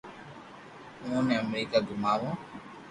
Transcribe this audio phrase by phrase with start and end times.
[1.01, 2.29] اووہ ني امريڪا گوماوُ